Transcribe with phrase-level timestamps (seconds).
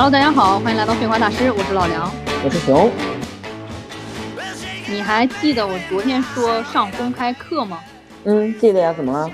[0.00, 2.08] Hello，大家好，欢迎来到废话大师，我是老梁，
[2.44, 2.88] 我是熊。
[4.86, 7.80] 你还记得我昨天说上公开课吗？
[8.22, 8.94] 嗯，记得呀。
[8.96, 9.28] 怎么了？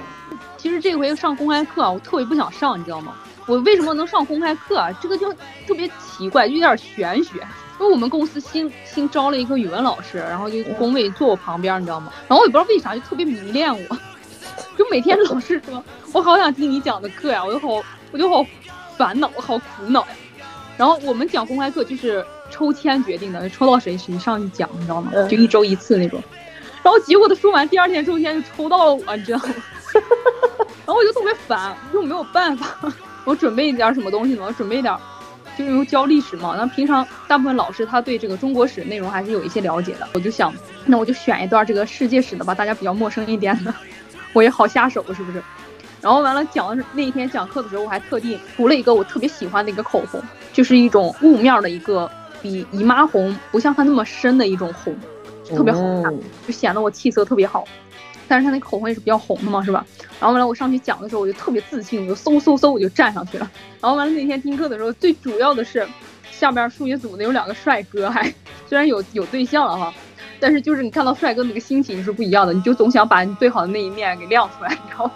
[0.57, 3.13] 其实这回上公开课啊，我特别不想上，你知道吗？
[3.45, 4.91] 我为什么能上公开课啊？
[5.03, 5.31] 这个就
[5.67, 7.47] 特别奇怪，就有点玄学。
[7.79, 12.11] 因为我们公司新新招了一个语文老师，然后就工位坐我旁边，你知道吗？
[12.27, 13.99] 然后我也不知道为啥就特别迷恋我，
[14.79, 15.85] 就每天老是说
[16.15, 17.69] 我好想听你讲的课呀，我就好
[18.13, 18.43] 我就好
[18.97, 20.07] 烦恼，我好苦恼呀。
[20.77, 25.13] 然后我们讲公开课就是抽签决定的，抽到谁谁上去讲，你知道吗？
[25.29, 26.21] 就一周一次那种。
[26.83, 29.55] 然后结果他说完第二天抽签就抽到了我，你知道吗？
[30.85, 32.93] 然后我就特别烦，又没有办法，
[33.25, 34.43] 我准备一点什么东西呢？
[34.47, 34.95] 我准备一点，
[35.57, 36.55] 就因为教历史嘛。
[36.59, 40.09] 那平常大部分老师他对这个中国史内容还是有一些了解的。
[40.13, 40.53] 我就想，
[40.85, 43.73] 那我就选一段这个世界史的吧，大家比较陌生一点的，
[44.35, 45.43] 我也好下手，是不是？
[46.03, 50.23] 然后完了讲的那一天讲课的时候，我还特地涂了一个我特别喜欢的一个口红，
[50.55, 54.97] 就是一种雾面的一个比姨妈红不像它那么深的一种红，
[55.55, 56.15] 特别好看，
[56.47, 57.65] 就显得我气色特别好。
[58.27, 59.85] 但是它那口红也是比较红的嘛，是吧？
[60.19, 63.51] 然后完了我上去讲的时候，我就特别自信，我就嗖嗖嗖我就站上去了。
[63.83, 65.87] 然后完了那天听课的时候，最主要的是
[66.31, 68.33] 下边数学组的有两个帅哥，还
[68.67, 69.93] 虽然有有对象了哈，
[70.41, 75.13] 但是就是你看到帅哥那个心情是不一样的，你就总想把你最好的那一面给亮出来，你知道吗？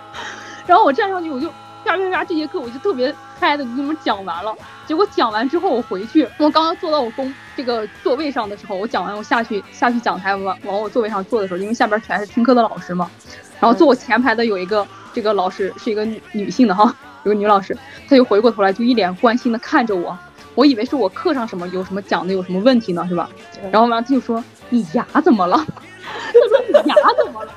[0.66, 1.50] 然后我站上去，我就
[1.88, 4.54] 啪啪啪，这节课我就特别嗨的，就这么讲完了。
[4.86, 13.10] 结果讲完之后，我回去，我刚刚坐到我工这个座位上的时候，我讲完，我下去下去讲台往往我座位上坐的时候，因为下边全是听课的老师嘛，
[13.58, 16.94] 然后坐我前排的有一个这个老师是一个女女性的哈，
[17.24, 17.74] 有个女老师，
[18.06, 20.16] 她就回过头来就一脸关心的看着我，
[20.54, 23.30] 我以为是我课上什么有什么讲的有什么问题呢，是吧？
[23.72, 25.56] 然后完了她就说你牙怎么了？
[26.04, 27.52] 她说你牙怎么了？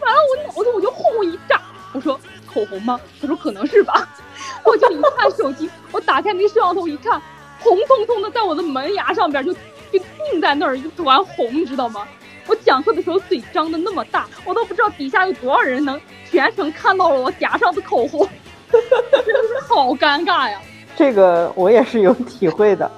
[0.00, 1.60] 完了我脑子我就轰一炸，
[1.92, 2.18] 我说。
[2.56, 2.98] 口红吗？
[3.20, 4.08] 他说可能是吧。
[4.64, 7.20] 我就一看手机，我打开那个摄像头一看，
[7.60, 9.52] 红彤彤的，在我的门牙上边就
[9.92, 9.98] 就
[10.30, 12.06] 定在那儿一团红，你知道吗？
[12.46, 16.00] 我讲课的时候嘴张的那么大，我都不知道底下有多少人能
[16.30, 18.28] 全程看到了我牙上的口红，
[18.70, 20.60] 真的是好尴尬呀。
[20.96, 22.90] 这个我也是有体会的，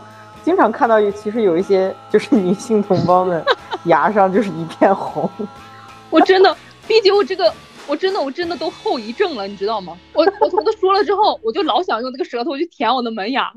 [0.42, 3.44] 经常看到其实有一些就是女性同胞们
[3.84, 5.28] 牙上就是一片红。
[6.10, 6.56] 我真的，
[6.86, 7.52] 毕竟我这个。
[7.88, 9.96] 我真的，我真的都后遗症了，你知道吗？
[10.12, 13.50] 我我从他说了之后，我就老想用那个舌头去舔我的门牙，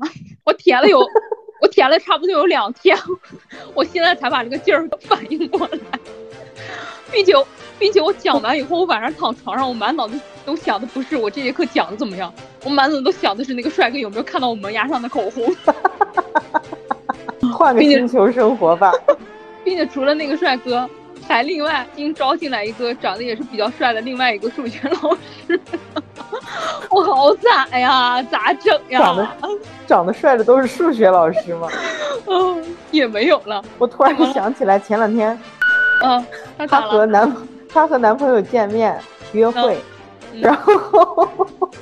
[0.44, 0.98] 我舔了有，
[1.60, 2.96] 我舔了差不多有两天，
[3.74, 5.78] 我现在才把这个劲儿反应过来，
[7.12, 7.34] 并且
[7.78, 12.32] 并且我讲完以后，我晚上躺床上，我满脑子都想的不是我这节课讲的怎么样，
[12.64, 15.54] 我满脑子都想的是那个帅哥有没有看到我门牙上的口红。
[17.52, 18.90] 换个星球生活吧，
[19.62, 20.88] 并且除了那个帅哥。
[21.32, 25.16] 还另外新招进来一个长得也是比较帅的另外一个数学老
[25.46, 25.58] 师，
[26.90, 29.00] 我好惨呀，咋整呀？
[29.00, 29.28] 长得
[29.86, 31.68] 长得帅的都是数学老师吗？
[32.28, 33.64] 嗯，也没有了。
[33.78, 35.38] 我突然想起来前两天，
[36.02, 36.26] 嗯，
[36.68, 37.34] 她和男
[37.66, 39.00] 她和男朋友见面
[39.32, 39.78] 约会，
[40.38, 41.26] 然后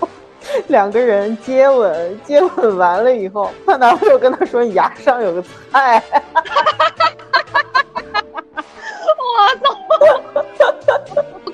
[0.69, 6.01] 两个人接吻，接吻完了以后，她男朋友跟她说牙上有个菜。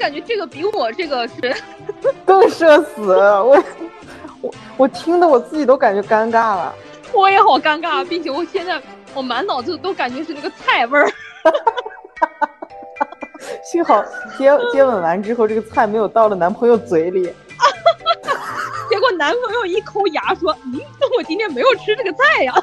[0.07, 1.35] 感觉这个比我这个是
[2.25, 3.61] 更社死，我
[4.41, 6.73] 我我听的我自己都感觉尴尬了，
[7.13, 8.81] 我也好尴尬，并且我现在
[9.15, 11.11] 我满脑子都感觉是那个菜味儿，
[13.69, 14.01] 幸好
[14.39, 17.25] 接接吻完之后这个菜没有到了男朋友嘴里，
[18.89, 20.81] 结果男朋友一抠牙说：“嗯，
[21.19, 22.55] 我今天没有吃这个菜呀。”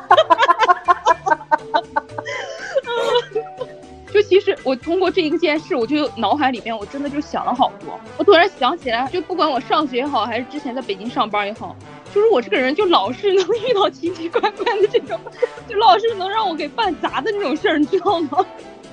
[4.33, 7.99] 其实我通过这一件事，我就脑海里面我真的就想了好多。
[8.17, 11.75] 我突然想起来，就不管我上学也好，还是之前在北京上班也好，
[12.11, 15.19] 就是我这个人就老是能 遇到奇奇怪怪的这种，
[15.69, 18.43] 就老是能让我给办砸的那种事儿，你知道吗？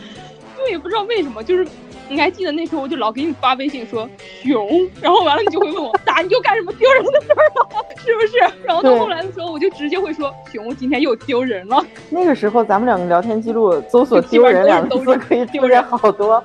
[0.59, 1.67] 就也不知道为什么，就是。
[2.13, 4.11] 你还记得那时候我就老给你发微信说
[4.43, 8.39] 熊，然后完了你就会问我咋你又干什么丢人的事儿了，是不是？
[8.65, 11.85] 然后到后来的时候我就直接会说熊，今天又丢人了。
[12.09, 16.43] 那个时候咱们两个聊天记录搜索 “丢人”两个字可以丢人好多。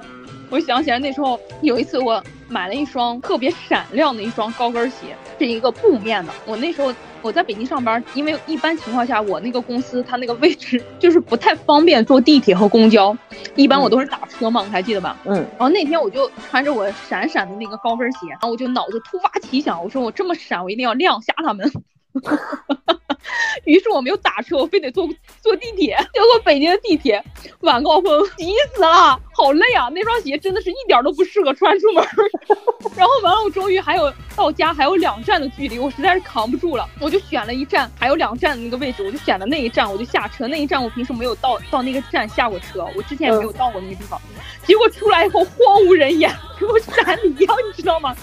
[0.49, 6.31] 我想起来那时候有一次我买了一双特别闪亮的一双高跟鞋，是一个布面的。
[6.45, 6.93] 我那时候。
[7.21, 13.17] 我在北京上班，因为一般情况下，我那个公司它那个位置 就是不太方便坐地铁和公交，
[13.55, 15.17] 一般我都是打车嘛，你还记得吧？
[15.25, 15.37] 嗯。
[15.37, 21.67] 然后那天我就穿着我闪闪的那个高跟鞋，然后我就脑子突发奇想，我说我这么闪，我一定要亮瞎他们。
[23.65, 25.07] 于是我没有打车，我非得坐
[25.41, 25.97] 坐地铁。
[26.13, 27.23] 结果北京的地铁
[27.61, 29.89] 晚高峰急死了，好累啊！
[29.91, 32.05] 那双鞋真的是一点都不适合穿出门。
[32.95, 40.47] 然后完了，我终于还有到家还有两站的距离，我实在是扛不住了，我就选了一站还有两站的那个位置，我就选了那一站，我就下车。
[40.47, 44.21] 那一站我平时没有到到那个站下过车，我之前也没有到过那个地方。
[44.65, 48.15] 结果出来以后荒无人烟，跟山里一样，你知道吗？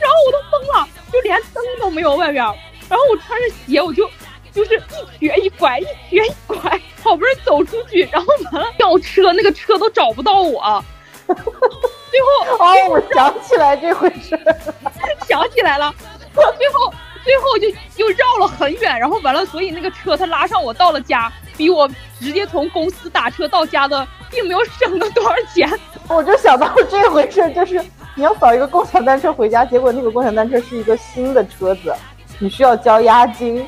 [0.00, 2.44] 然后我都疯了，就连灯都没有外边。
[2.92, 4.06] 然后我穿着鞋，我就
[4.52, 4.76] 就是
[5.18, 10.84] 一瘸一拐，一瘸一拐，好不容易走出去，然后完了叫车，那个车都找不到我。
[11.26, 14.38] 最后哦，我想起来这回事，
[15.26, 15.90] 想起来了。
[16.34, 16.92] 最后
[17.24, 17.66] 最后就
[17.96, 21.88] 又绕了很远，然后完了，所以那个车他拉上我到了家，比我
[22.20, 25.66] 直接从公司打车到家的并没有省了多少钱。
[26.08, 27.82] 我就想到这回事，就是
[28.14, 31.94] 你要扫一个共享单车回家，结果那个共享单车是一个新的车子。
[32.38, 33.66] 你需要交押金，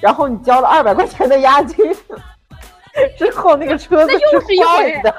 [0.00, 1.76] 然后你交了二百块钱的押金
[3.18, 5.14] 之后，那个车子是坏的。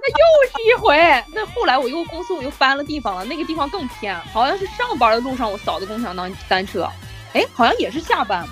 [0.00, 0.96] 那又是一回。
[1.34, 6.88] 那后来我又公司我又搬了地方了，那个地方更偏，好像是上班的路上我扫的共享单单车，
[7.34, 8.44] 哎，好像也是下班。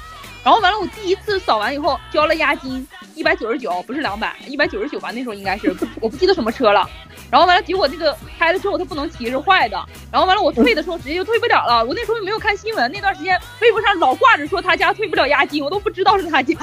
[0.47, 5.11] 然后完了，我第一次扫完以后交了押金一百九十九，不是两百，一百九十九吧？
[5.11, 6.89] 那时候应该是，我不记得什么车了。
[7.29, 9.77] 然后完了，结果那个开了之后它不能骑，是坏的。
[10.09, 11.85] 然后完了，我退的时候直接就退不了了。
[11.85, 16.55] 我那时候又没有看新闻，那段时间微博上老挂着说他家退不了押金，我都不知道是他家。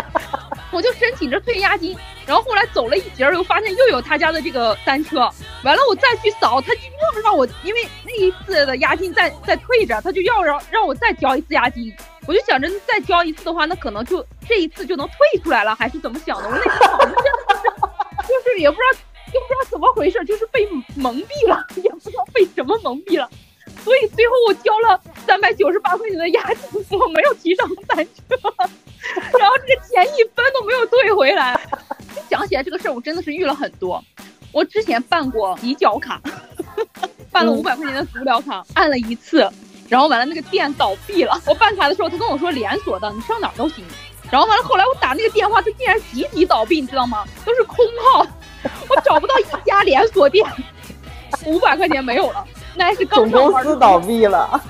[0.70, 1.96] 我就申请着退押金，
[2.26, 5.20] 然后后来走了一截，又发现又有他家的这个单车。
[5.64, 11.90] 完了，我再去扫，他就又让我，因为那一次的押金在在退着，他就要让让我再交一次押金。
[12.28, 16.46] 我就想着再交一次的话，那可能就这一次就能退出来了，还是怎么想的？
[16.46, 17.16] 我那时候真的
[17.56, 19.00] 是， 就是也不知道。
[19.30, 20.66] 就不知道怎么回事，就是被
[20.96, 23.28] 蒙蔽了，也不知道被什么蒙蔽了，
[23.84, 28.36] 所以最后我交了三百九十八块钱的押金，我没有骑上单车，
[29.38, 31.60] 然后这个钱一分都没有退回来。
[32.30, 34.02] 想起来这个事儿，我真的是遇了很多。
[34.50, 36.18] 我之前办过移脚卡，
[37.30, 39.46] 办了五百块钱的足疗卡，按了一次，
[39.88, 41.40] 然后完了那个店倒闭了。
[41.46, 43.84] 我办卡的时候，他跟我说连锁的，你上哪儿都行。
[44.30, 47.24] 然后完了后来我打那个电话，他竟然集体倒闭，你知道吗？
[47.44, 47.78] 都是空
[48.12, 48.26] 号。
[48.88, 50.44] 我找不到一家连锁店，
[51.46, 52.44] 五百块钱没有了，
[52.74, 53.52] 那还是刚上班。
[53.52, 54.60] 公司倒闭了，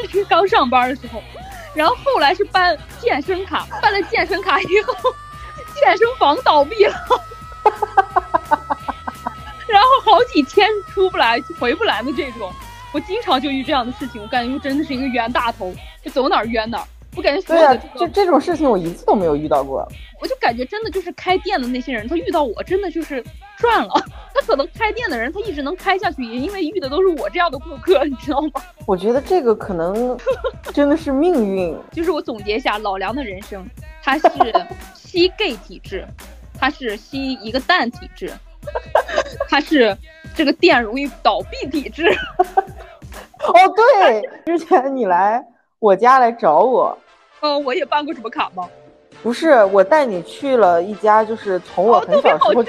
[0.00, 1.22] 那是刚上班的时候。
[1.74, 4.94] 然后后来是办健身卡，办了健身卡以后，
[5.74, 6.94] 健身房倒闭了，
[9.66, 12.52] 然后好几天出不来、回不来的这种，
[12.92, 14.20] 我经常就遇这样的事情。
[14.20, 15.72] 我感觉真的是一个冤大头，
[16.04, 16.84] 就走哪儿冤哪儿。
[17.14, 19.86] 我感觉所有的这这种事情我一次都没有遇到过。
[20.18, 23.22] 我就感觉真的就是开店的那些人，他遇到我真的就是
[23.58, 23.92] 赚了。
[24.34, 28.62] 他可能开店的人他一直能开下去，也因为遇的都是我这样的顾客，你知道吗？
[28.86, 30.16] 我觉得这个可能
[30.72, 31.76] 真的是命运。
[31.90, 33.62] 就是我总结一下老梁的人生，
[34.02, 34.28] 他是
[34.94, 36.06] 吸 gay 体质，
[36.58, 38.32] 他是吸一个蛋体质，
[39.50, 39.94] 他是
[40.34, 42.08] 这个店容易倒闭抵制。
[43.40, 45.44] 哦，对，之前你来。
[45.78, 46.96] 我家来找我，
[47.40, 48.68] 哦，我也办过什么卡吗？
[49.20, 52.62] 不是，我带你去了一家，就是从我很小时候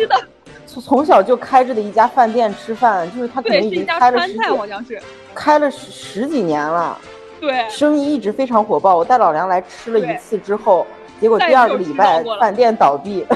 [0.66, 5.00] 从从小就开着的一家饭店吃饭，就是他可能已经开了十，好像是
[5.36, 7.00] 开了十十几年了，
[7.40, 8.98] 对，生意一直非常火爆。
[8.98, 10.88] 我带老梁来吃了一次之后，
[11.22, 13.36] 结果第二个礼拜饭店倒闭，再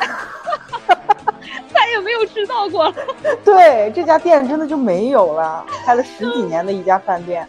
[1.97, 2.95] 也没有吃到过了。
[3.43, 7.47] 对，这家店真的就没有了，开了十几年的一家饭店。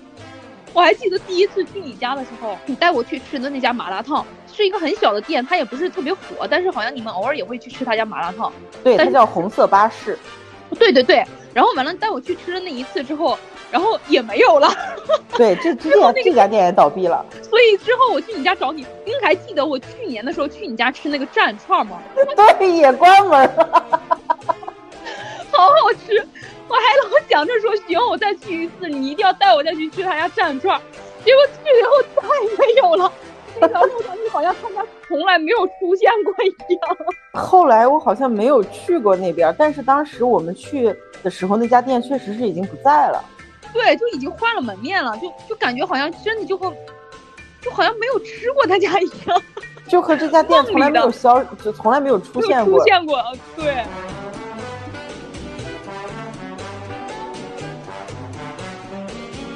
[0.75, 8.53] 我还记得第一次去你家的时候，你带我去吃的那家麻辣烫，是一个很小的店，它也不是特别火，但是好像你们偶尔也会去吃他家麻辣烫。
[8.85, 10.19] 对，它叫红色巴士。
[10.79, 13.39] 对对对，然后完了带我去吃了那一次之后，
[13.71, 14.69] 然后也没有了。
[15.37, 15.91] 对，这这
[16.23, 17.25] 这家店也倒闭了。
[17.43, 22.01] 所以之后我去你家找你，您还记得我去年的时候去你家吃那个蘸串吗？
[22.59, 23.83] 对，也关门了。
[25.53, 26.27] 好好吃。
[26.69, 30.79] 我还老想着说行，我再去一次，你一定要带我再去吃他家蘸串。
[31.25, 33.13] 结果去了以后再也没有了，
[33.59, 36.97] 那条路上就好像他家从来没有出现过一样。
[37.33, 43.25] 后来我好像没有去过那边，但是当时我们去的时候，那家店确实是已经不在了。
[43.73, 46.73] 对，就已经换了门面了，就就感觉好像真的就和
[47.61, 49.43] 就好像没有吃过他家一样，
[49.87, 52.79] 就和这家店从来没有消，就从来没有出现过。
[52.79, 53.23] 出现过，
[53.57, 53.85] 对。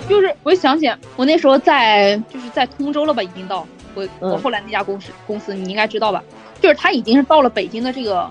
[0.09, 6.23] 就是我想起我那时候在就是在通州了吧，已经到我我后来那家公司公司你应该知道吧？
[6.61, 8.29] 就是他已经是到了北京的这个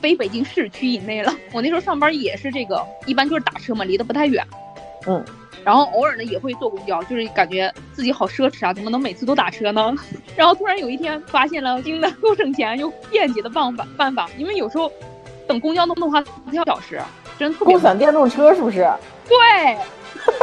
[0.00, 1.34] 非北京市区以内了。
[1.52, 4.46] 我那时候上班也是这个，一般就是打车嘛，离得不太远。
[5.06, 5.24] 嗯，
[5.64, 9.94] 然后偶尔呢也会坐公交，就是感觉自己好奢侈啊，怎么能每次都打车呢？
[10.36, 14.90] 然后突然有一天发现了新的又省钱又便捷的办法办法，因为有时候
[15.46, 17.00] 等公交都能花四个小时，
[17.38, 18.86] 真特别共享电动车是不是？
[19.28, 19.78] 对，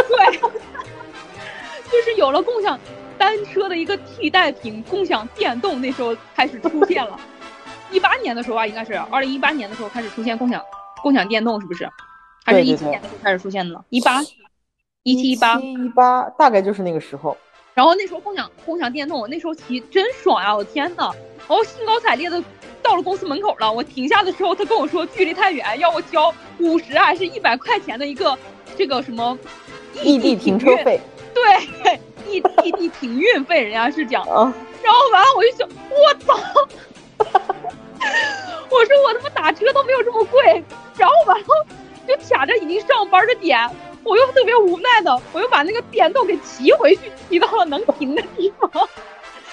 [0.08, 0.38] 对，
[1.92, 2.80] 就是有了共享
[3.18, 7.20] 单车的一个替代品，共享电动那时候开始出现了。
[7.92, 10.62] 一八年的时候啊，应该是二零一八年的时候开始出现共享
[11.02, 11.88] 共享电动，是不是？
[12.44, 13.84] 还是一七年的时候开始出现的呢？
[13.90, 14.22] 一八
[15.06, 17.38] 一七一八一八，大概就是那个时候。
[17.76, 20.56] 然后那时候共享共享电动，我那时候骑真爽呀！
[20.56, 22.44] 我天呐，然后兴高采烈的
[22.82, 23.72] 到了公司门口了。
[23.72, 28.36] 我停下的时候，他跟我说距离太远，要我交五十还是一百块钱的一个
[28.76, 29.38] 这个什么
[30.02, 31.00] 异地停车费？
[31.36, 34.26] 对， 异异地停运费，人家是讲。
[34.26, 36.34] 然后完了，我就想，我操！
[38.72, 40.64] 我说我他妈打车都没有这么贵。
[40.98, 41.68] 然后完了，
[42.08, 43.70] 就卡着已经上班的点。
[44.06, 48.70] 我又特别无奈的，我又把那个电动给骑回去，骑到了能停的地方。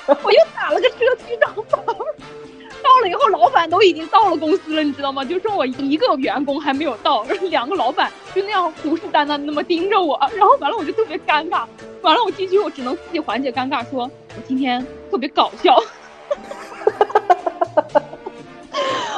[0.06, 5.24] 我又打了个车去上班，到了以后，老板都已经到了公司了，你知道吗？
[5.24, 11.64] 就剩我一个员工还没有到， 两个老板就那样虎视眈眈的那么盯着我，然后完了我就特别尴尬。
[12.02, 15.76] 完了我进去，我只能自己缓解尴尬，说我今天特别搞笑。
[15.76, 16.36] 哈
[16.84, 18.02] 哈哈哈哈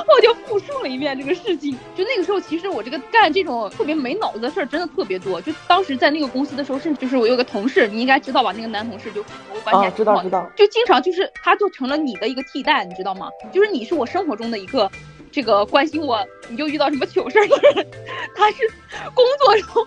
[0.06, 5.40] 我就复述了一遍这个事情，就那个时候，其实我这个干这种特别没脑子的事儿真的特别多。
[5.40, 8.52] 就当时在那个公司的时候，甚至就是我有个同事，你应该知道吧？
[8.54, 13.28] 那个男同事就我关系知道知道，就经常就是他就成了你的一个替代，你知道吗？
[13.52, 14.90] 就是你是我生活中的一个
[15.32, 17.87] 这个关心我，你就遇到什么糗事儿的人。
[18.37, 18.70] 他是
[19.14, 19.87] 工作中，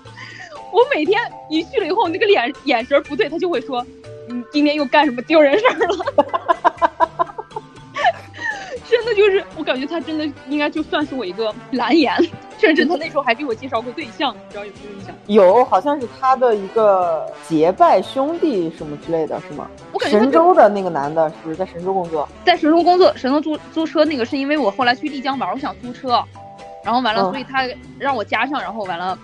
[0.73, 3.85] 我每天一去了以后，那个脸眼神不对，他就会说，
[4.27, 7.26] 你今天又干什么丢人事儿了？
[8.97, 12.11] 真的就是，我感觉他真的应该就算是我一个蓝颜，
[12.57, 15.15] 甚至他那时候还给我介绍过对象，不知道有没有印象？
[15.27, 19.69] 有，好像是他的一个结拜兄弟什么之类的，是吗？
[19.91, 22.27] 我感觉神州的那个男的，是不是在神州工作？
[22.43, 26.23] 在神州工作，神州租租车那个是因为我后来去丽江玩，我想租车，
[26.83, 27.67] 然后完了，所以他
[27.99, 29.15] 让我加上，然后完了，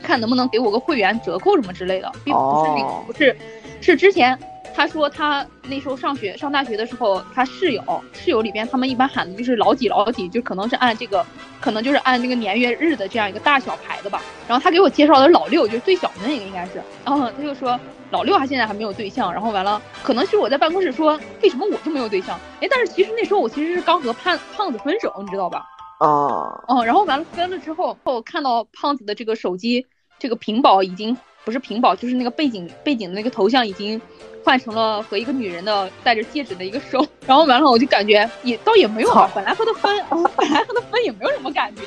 [0.00, 3.36] 看能不能给我个会员折扣什么之类的，并不是那个，不是，
[3.80, 4.38] 是之前。
[4.74, 11.24] 他说他那时候上学上大学的时候，他室友室友里边他们一般喊的就是老几老几，就可能是按这个，
[11.60, 14.22] 可能就是按那个年月日的这样一个大小排的吧。
[14.48, 16.82] 然后他给我介绍的老六，就是最小的那个应该是。
[17.04, 17.78] 然后他就说
[18.10, 19.32] 老六他现在还没有对象。
[19.32, 22.38] 然后完了，可能是我在办公室说为什么我就没有对象？
[22.60, 25.64] 哎，但是其实那时候我其实是刚和胖胖子分手，你知道吧？
[26.00, 29.86] 哦，嗯，然后完了分了之后，后看到胖子的这个手机
[30.18, 34.00] 这个屏保已经不是屏保，就是那个背景背景的那个头像已经。
[34.44, 40.04] 换成了和一个女人的戴着戒指的一个手， 然后完了我就感觉也倒也没有吧，本来和他分，
[40.36, 41.82] 本来和他 分也没有什么感觉，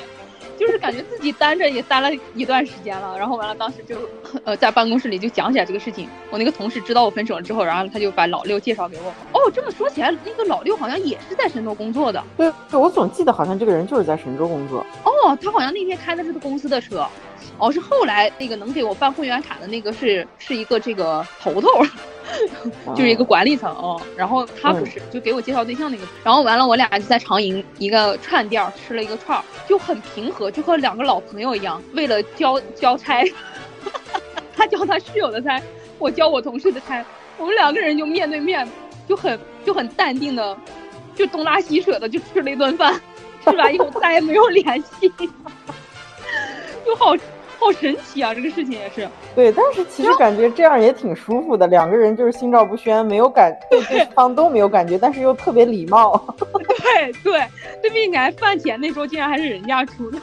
[0.58, 3.96] 就是感觉自己单着也单了一段时间了，然后完了当时就
[4.44, 9.08] 呃在办公室里就讲起来这个事情，我那个同事知道我分手了之后，然后他就把老六介绍给我。
[9.32, 12.22] 哦，这么说起来，那个老六好像也是在神州工作的。
[12.36, 14.84] 对，我总记得好像这个人就是在神州工作。
[15.04, 17.06] 哦，他好像那天开的是公司的车。
[17.58, 21.68] 哦，是后来那个能给我办会员卡的那个是是一个这个头头，
[22.94, 24.00] 就是一个管理层哦。
[24.16, 31.82] 然后他不是就给我介绍对象那个，然后完了我俩就在长营一个串店吃了一个串，就很平和，就和两个老朋友一样。
[31.92, 33.24] 为了交交差，
[34.56, 35.60] 他交他室友的差，
[35.98, 37.04] 我交我同事的差，
[37.38, 38.68] 我们两个人就面对面，
[39.08, 40.56] 就很就很淡定的，
[41.14, 43.00] 就东拉西扯的就吃了一顿饭，
[43.44, 44.64] 吃完以后再也没有联
[45.00, 45.08] 系，
[46.84, 47.14] 就好。
[47.58, 48.34] 好神奇啊！
[48.34, 51.66] 这个事情也是对，但是其实感觉这样也挺舒服的。
[51.66, 56.22] 两个人就是心照不宣，没有感对对方都没有感觉，但是又特别礼貌。
[56.38, 57.42] 对 对，
[57.82, 60.18] 对面还饭钱那时候竟然还是人家出的。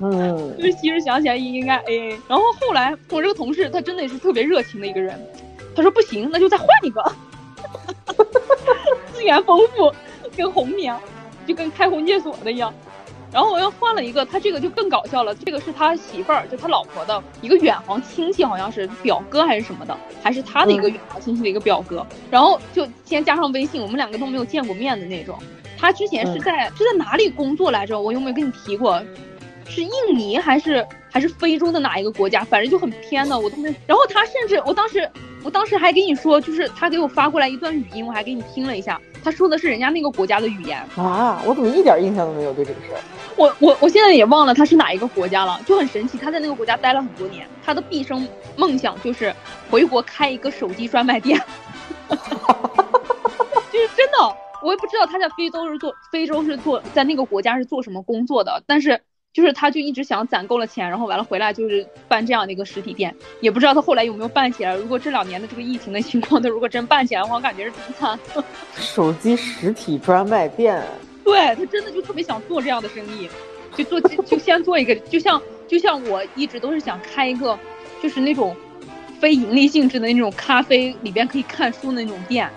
[0.00, 2.20] 嗯， 就是其实想起来应该 A A。
[2.26, 5.18] 然后后来我这个同事他真的也是特别热情的一个人，
[5.76, 7.02] 他说不行，那就再换一个。
[9.12, 9.92] 资源丰富，
[10.36, 10.98] 跟红娘，
[11.46, 12.72] 就跟开红戒所的一样。
[13.32, 15.34] 然后我又换了一个，他这个就更搞笑了。
[15.34, 22.04] 这个是他媳妇儿，就他老婆的一个远房亲戚，好像是表哥还是什么的，还是他的一个远房亲戚的一个表哥。
[22.30, 25.38] 然后就先加上微信，我们两个都没有见过面的那种。
[25.78, 28.00] 他之前是在是在哪里工作来着？
[28.00, 29.00] 我有没有跟你提过？
[29.66, 32.42] 是印尼还是还是非洲的哪一个国家？
[32.42, 33.72] 反正就很偏的，我都没。
[33.86, 35.08] 然后他甚至，我当时
[35.44, 39.00] 我当时还给你说，就是他给我发过来一段语音，我还给你听了一下。
[39.22, 43.00] 他说的是人家那个国家的语言啊，我怎么一点印象都没有对这个事儿？
[43.36, 46.18] 我我我现在也忘了他是哪一个国家了，就很神奇。
[46.18, 49.34] 他在那个国家待了很多年，他的毕生梦想就是
[49.70, 51.40] 回国开一个手机专卖店。
[53.70, 59.00] 就是真的，我也不知道他在非洲是做非洲是做在那个国家是做什么工作的，但是
[59.32, 64.74] 就是他就一直想攒够了钱，然后完了回来就是办这样的一个实体店，也不知道他后来有没有办起来。
[64.74, 68.18] 如果这两年的这个疫情的情况，他如果真办起来的话，我感觉是挺惨。
[68.74, 70.82] 手机实体专卖店，
[71.24, 73.28] 对他真的就特别想做这样的生意，
[73.76, 77.56] 就做就先做一个，就像就像我一直都是想开一个，
[78.02, 78.56] 就是那种
[79.20, 82.50] 非盈利性质的那种咖啡里边可以看书的那种店。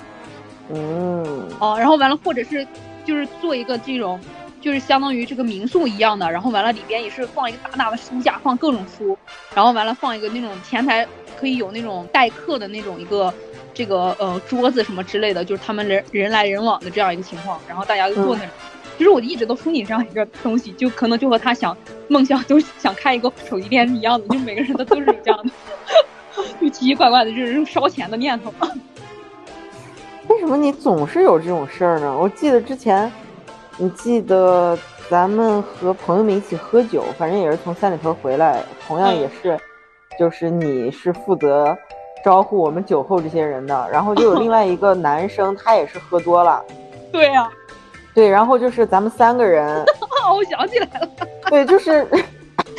[0.73, 2.65] 嗯，哦，然后完了，或者是
[3.05, 4.19] 就是做一个这种，
[4.63, 9.17] 就是相当于这个民宿一样的，然后完了里边也是放一个大大的书架，放各种书，
[9.53, 11.05] 然后完了放一个那种前台
[11.37, 13.31] 可以有那种待客的那种一个
[13.73, 18.49] 这个呃桌子什么之类的，就是他们人人来人往的这样一个情况，然后大家就坐那儿。
[18.97, 21.75] 其实我一直都憧憬这样一个东西，就可能就和他想
[22.07, 25.51] 梦想都想开一个手机店是一样的，就每个人的都是有这样的，
[26.61, 28.53] 就奇奇怪怪的，就是烧钱的念头。
[30.29, 32.17] 为什么你总是有这种事儿呢？
[32.17, 33.11] 我记得之前，
[33.77, 34.77] 你记得
[35.09, 39.59] 咱们和朋友们一起喝酒，反正也是从三里屯回来，同样也是，
[40.17, 41.75] 就是你是负责
[42.23, 46.63] 招呼我们酒后这些人的，然后就有另 外一个男生，他也是喝多了。
[47.11, 47.49] 对呀，
[48.13, 49.83] 对，然后就是咱们三个人。
[50.35, 51.09] 我想起来了。
[51.49, 52.07] 对，就是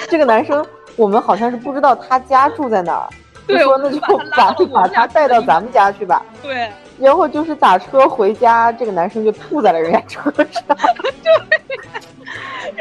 [0.08, 0.64] 这个男生，
[0.96, 3.08] 我们好像是不知道他家住在哪儿，
[3.46, 6.24] 就说那就把把他带到咱们家去吧。
[6.42, 6.70] 对。
[7.00, 10.62] 然后就是打车回家，这个男生就吐在了人家车上。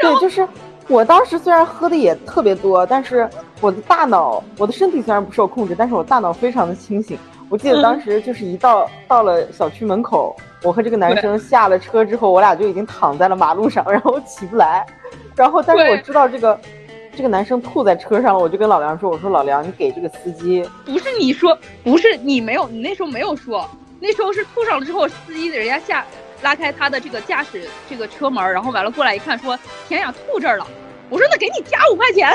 [0.00, 0.46] 对，就是
[0.88, 3.28] 我当时虽然喝的也特别多，但是
[3.60, 7.18] 我的大脑，我的身体虽然不受控制，但是我大脑非常的清醒。
[7.50, 14.84] 我记得当时就是一到到了小区门口，我和这个男生下了车之后，我俩就已经躺在了马路上，然后起不来。
[15.36, 16.58] 然后，但是我知道这个
[17.14, 23.68] 这个男生吐在车上了，我就跟老梁说：“我说老梁，你给这个司机。”不是你说，不是你没有，你那时候没有说。
[24.06, 26.04] 那时候是吐上了之后，司机人家下
[26.42, 29.58] 拉开他的这个驾驶这个车门，然后完了过来一看，说
[29.88, 30.66] 天呀吐这儿了。
[31.08, 32.30] 我说那给你加五块钱。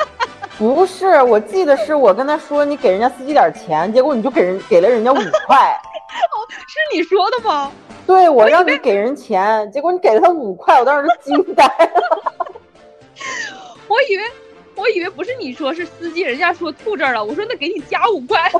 [0.56, 5.78] 不是，我记得是我跟他说你给人家司机点钱，结果你就给人给了人家五块。
[6.32, 7.70] 哦，是你说的吗？
[8.06, 12.32] 对，我让你给人钱，结果你给了他五块，我当时就惊呆了。
[13.86, 14.24] 我以为
[14.76, 17.22] 我以为不是你说，是司机人家说吐这儿了。
[17.22, 18.50] 我说那给你加五块。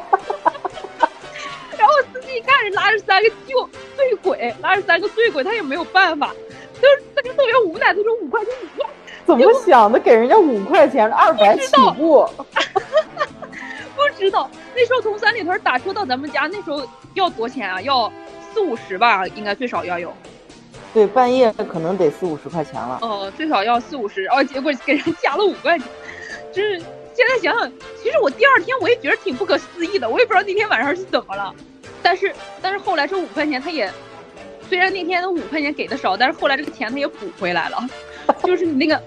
[2.32, 6.32] 然后司机看人拉着三个就醉鬼，拉着三个醉鬼，他也没有办法，
[6.80, 8.90] 就是他就特别无奈，他说五块钱五块，
[9.26, 9.98] 怎么想的？
[9.98, 12.28] 给人家五块钱，二百起步。
[13.94, 16.82] 不知道那时候从三里屯打车到咱们家，那时候
[17.14, 17.80] 要多钱啊？
[17.82, 18.10] 要
[18.52, 20.12] 四五十吧，应该最少要有。
[20.92, 22.98] 对，半夜可能得四五十块钱了。
[23.02, 25.86] 哦，最少要四五十，哦，结果给人加了五块钱，
[26.52, 26.78] 就是
[27.14, 31.54] 现在想想，其实我第二天我也觉得挺不可思议的，我也不知道那天晚上是怎么了。
[32.02, 33.90] 但是，但是后来这五块钱他也，
[34.68, 37.78] 虽然那天的五块钱给的少，但是后来这个钱他也补回来了。
[38.44, 39.00] 就是你那个，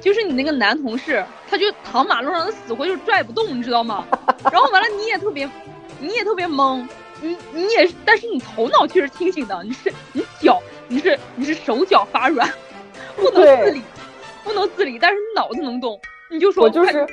[0.00, 4.04] 就是你那个男同事，他就躺马路上，他死活就拽不动，你知道吗？
[4.52, 5.48] 然后完了，你也特别，
[5.98, 6.86] 你也特别懵，
[7.20, 12.48] 你你也，但是你头脑却是清醒的，你是你脚，你是你是手脚发软，
[13.16, 13.82] 不能自理，
[14.44, 16.00] 不能自理，但是你脑子能动，
[16.30, 17.06] 你就说我就是，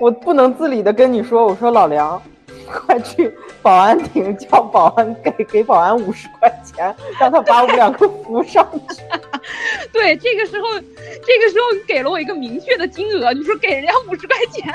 [0.00, 2.20] 我不能自理的跟你说，我说老梁。
[2.70, 9.02] 快去保安亭叫保安给给保安五十块钱，让他把我们两个扶上去。
[9.92, 14.72] 对，这个时候，这个时候你给了我一个明确的金额，你说给人家五十块钱，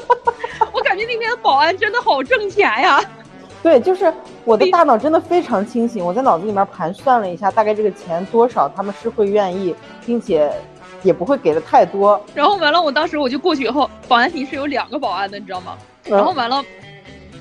[0.72, 3.02] 我感觉那边的保安真的好挣钱呀。
[3.62, 4.12] 对，就是
[4.44, 10.52] 我的大脑真的非常清醒，我在脑子里面盘算了一下，大概这个钱多少，他们是会愿意，并且
[11.02, 12.20] 也不会给的太多。
[12.34, 15.76] 然后完了，我当时我就过去以后，保安亭是有两个保安的，你知道吗？
[16.04, 16.62] 然后完了。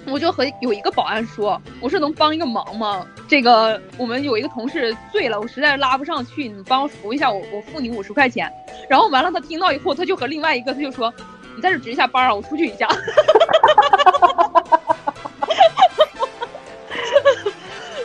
[0.08, 3.06] 我就和有一个保安说：“我说能帮一个忙吗？
[3.28, 8.52] 这个我们有一个同事醉了，我实在是拉不上去，你帮我扶一下，我我付你五十块钱。”
[8.88, 11.14] 然后完了，他听到以后，他就和另外一个他就说
[11.56, 12.88] ：“你在这值一下班啊，我出去一下。”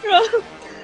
[0.02, 0.26] 然后，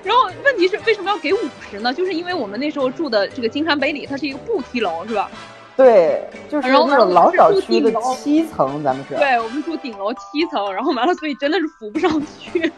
[0.05, 1.39] 然后问题是为什么要给五
[1.71, 1.93] 十呢？
[1.93, 5.31] 就是因为我们那时候住的这个金山北里，它是一个步梯楼，是吧？
[5.77, 9.15] 对，就是那种老小区的七层，咱们是。
[9.17, 12.61] 对，我们住顶楼七层，然后完了，所以真的是扶不上去。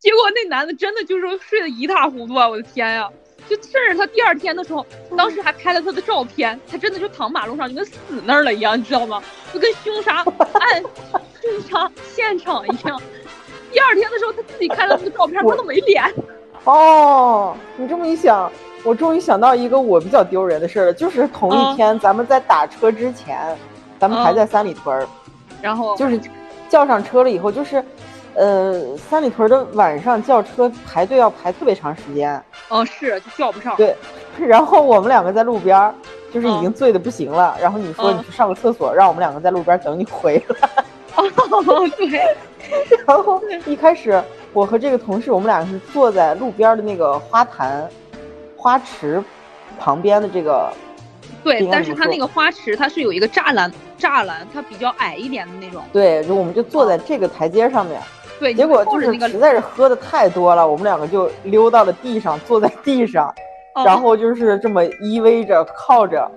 [0.00, 2.48] 结果那男的真的就是睡得一塌糊涂啊！
[2.48, 3.08] 我的天呀！
[3.48, 4.84] 就甚至他第二天的时候，
[5.16, 9.22] 当时还拍了他的照片，他真的就躺马路上，就跟死那儿了一样，你知道吗？
[9.52, 10.16] 就跟凶杀
[10.60, 10.82] 案、
[11.40, 13.00] 凶杀现场一样。
[13.70, 16.04] 第二天的时候，他自己看了那个照片，他都没脸。
[16.64, 18.50] 哦，你这么一想。
[18.84, 23.56] 我终于想到一个我比较丢人的事儿了，就是同一天咱们在打车之前，
[23.96, 25.06] 咱们还在三里屯儿，
[25.60, 26.20] 然后就是
[26.68, 27.84] 叫上车了以后，就是，
[28.34, 32.42] 呃，三里屯的晚上叫车排队要排特别长时间。
[32.70, 33.76] 哦，是就叫不上。
[33.76, 33.94] 对，
[34.36, 35.94] 然后我们两个在路边儿，
[36.34, 37.56] 就是已经醉的不行了。
[37.60, 40.68] 然后你说你去上个厕所，让我们两个在路边等你回来。
[41.14, 41.24] 哦，
[41.96, 42.20] 对。
[43.06, 44.20] 然后一开始
[44.52, 47.88] 我和这个同事，我们俩是坐在路边的那个花坛、
[48.56, 49.22] 花池
[49.78, 50.72] 旁边的这个。
[51.42, 55.82] 对，但是它那个花池它是有一个栅栏，栅栏它比较矮一点的那种。
[55.92, 58.00] 对，就我们就坐在这个台阶上面。
[58.38, 63.32] 对，结果就是实在是喝的太多了，我们两个就溜到了地上，坐在地上，
[63.84, 66.30] 然后就是这么依偎着靠着，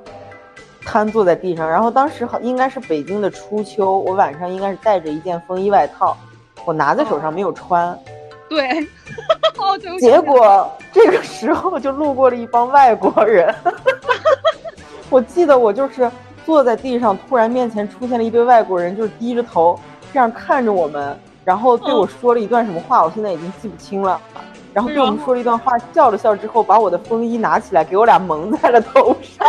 [0.83, 1.69] 瘫坐在地上。
[1.69, 6.17] 然后当时好应该是北京的初秋，我晚上应该是带着一件风衣外套，
[6.65, 7.97] 我拿在手上没有穿。
[8.49, 8.69] 对，
[9.99, 13.53] 结果这个时候就路过了一帮外国人。
[15.09, 16.09] 我记得我就是
[16.45, 19.79] 坐在地上，突然面前出现了一堆外国人，就是低着头
[20.13, 21.17] 这样看着我们。
[21.43, 24.19] 然后对我说了一段什么话，我现在已经记不清了。
[24.73, 29.47] 然后对我们说了一段话，笑了笑之后，把我的风衣拿起来给我俩蒙在了头上。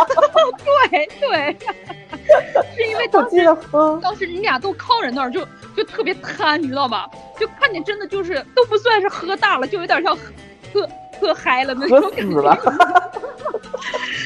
[0.89, 1.57] 对 对，
[2.75, 5.41] 是因为我记得风，当时你俩都靠着那儿，就
[5.77, 7.07] 就特别贪，你知道吧？
[7.39, 10.17] 就看见真的就是都不算是喝大了，就有点像
[10.73, 10.89] 喝
[11.21, 12.41] 喝嗨了那种感觉。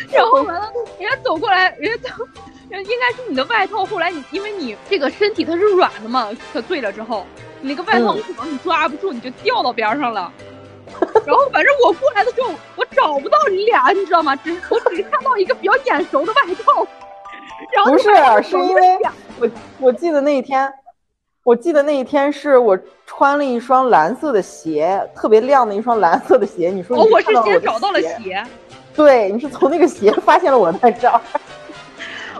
[0.10, 2.24] 然后完了，人家走过来，人家走，
[2.70, 3.86] 应该是你的外套。
[3.86, 7.28] 后来你因为你这个身体它是软的嘛，喝醉了之后。
[7.60, 10.32] 你那个外套可能你抓不住，你就掉到边上了。
[11.26, 14.36] 然后反正我过来的时候，我找不到你俩，你知道吗？
[14.38, 16.88] 只我只看到一个比较眼熟的外套。
[17.76, 18.10] 然后不是，
[18.50, 18.98] 是因为
[19.40, 20.74] 我我记得那一天，
[21.44, 26.70] 我记得那一天是我穿了一双蓝色的鞋，特别亮的一双蓝色的鞋。
[26.70, 28.44] 你说哦，我是先找到了鞋。
[28.96, 31.20] 对，你是从那个鞋发现了我在这儿。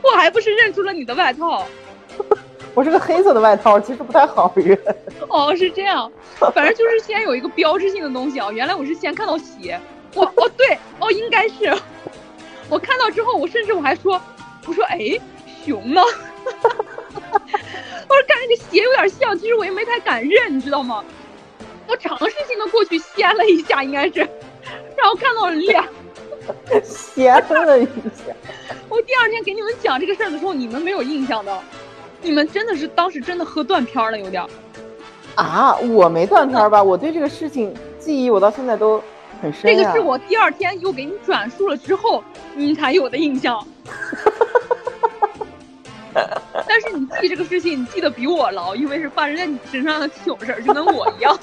[0.04, 1.66] 我还不是认出了你的外套。
[2.76, 4.78] 我是个黑色的外套，其实不太好认。
[5.30, 6.12] 哦，是这样，
[6.54, 8.52] 反正就是先有一个标志性的东西啊。
[8.52, 9.80] 原来我是先看到鞋，
[10.14, 11.76] 我哦对，哦应该是，
[12.70, 14.22] 我看到之后，我甚至我还说，
[14.68, 15.20] 我说哎，
[15.66, 16.02] 熊呢？
[18.12, 21.02] 我说看这个鞋有点像，其实我也没太敢认，你知道吗？
[21.88, 24.20] 我尝试性的过去掀了一下，应该是，
[24.98, 25.88] 然后看到了俩，
[26.84, 28.36] 掀了一下。
[28.90, 31.58] 我第二天给你们讲这个事儿的时候，你们没有印象的。
[32.22, 34.46] 你们真的是当时真的喝断片了，有点
[35.36, 35.76] 啊！
[35.78, 36.84] 我没断片吧？
[36.84, 39.02] 我对这个事情记忆，我到现在都
[39.42, 39.64] 很深。
[39.64, 42.22] 这个是我第二天又给你转述了之后，
[42.54, 43.66] 你才有的印象。
[46.72, 51.38] 但是你记这个事情，你记得比我牢，因为是发生在你身上的糗事儿，就跟我一样。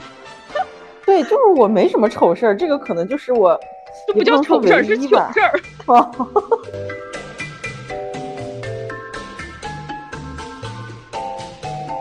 [1.04, 3.60] 对，就是我没什么丑事儿，这个可能就是我，
[4.08, 5.60] 这不叫丑事儿，是糗事儿。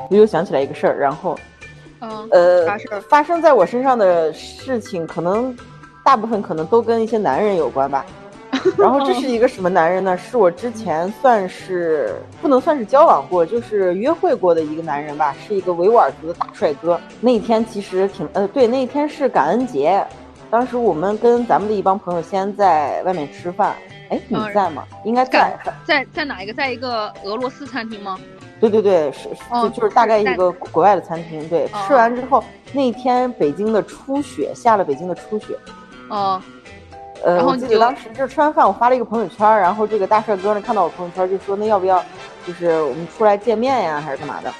[0.10, 1.38] 我又想起来一个事儿，然后，
[2.00, 2.66] 嗯，呃，
[3.10, 5.54] 发生在我身上的事情，可能
[6.02, 8.06] 大部分可能都跟一些男人有关吧。
[8.78, 10.18] 然后这是一个什么男人呢？
[10.18, 17.00] 是我之前算是不能算是交往过，就是约会过的一个男人吧，是一个维吾尔族的大帅哥。
[17.22, 20.06] 那一天其实挺，呃，对，那一天是感恩节，
[20.50, 23.76] 当时我们跟咱们的一帮朋友先在外面吃饭。
[24.10, 24.86] 哎，你在吗？
[25.04, 25.60] 应该在。
[25.86, 26.54] 在在哪一个？
[26.54, 28.18] 在一个俄罗斯餐厅吗？
[28.60, 29.30] 对对对，是
[29.62, 31.48] 就就是大概一个国外的餐厅。
[31.50, 35.58] 对，吃完之后那天北京的初雪下了，北京的初雪。
[36.10, 36.42] 哦。
[37.24, 42.04] 呃，我记得当时就吃完饭，我发了一个朋友圈，然后这个大帅哥呢看到我朋友圈就说：“那要不要，
[42.46, 44.54] 就是我们出来见面呀，还是干嘛的？”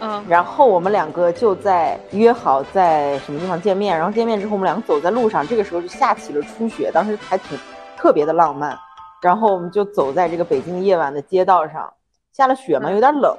[0.00, 0.24] 嗯。
[0.28, 7.58] 然后我们两个就在约好在什么地方见面，然后见面之后我们两个走在路上，这个时候就下起了初雪，当时还挺
[7.96, 8.76] 特别的浪漫。
[9.20, 11.92] 然后我们就走在这个北京夜晚的街道上。
[12.32, 13.32] 下了雪嘛，有点冷，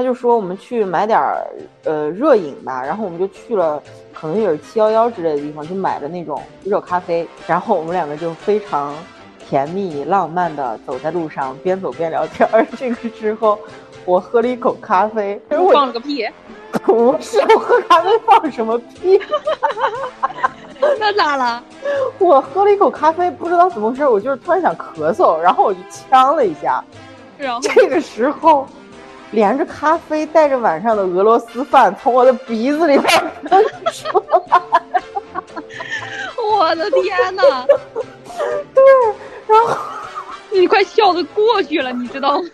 [0.00, 1.46] 他就说我们去买点儿
[1.84, 3.82] 呃热饮吧，然后我们就去了，
[4.14, 8.94] 可能也是七幺幺之类的地方，就买了那种热咖啡，然后我们两个就非常
[9.46, 12.48] 甜蜜浪漫的走在路上，边走边聊天。
[12.50, 13.58] 而 这个时候，
[14.06, 16.26] 我喝了一口咖啡，我放了个屁，
[16.82, 19.20] 不是我喝咖啡放什么屁？
[20.98, 21.62] 那咋了？
[22.18, 26.82] 我喝了一口咖啡，不知道怎么回事，我就是突然想咳嗽，然后我就呛了一下。
[27.60, 28.66] 这个时候，
[29.30, 34.60] 连着咖啡带着晚上的俄罗斯饭从我的鼻子里边喷出来，
[36.58, 37.66] 我的天哪！
[38.74, 38.82] 对，
[39.46, 39.76] 然后
[40.50, 42.48] 你快笑的过去了，你知道吗？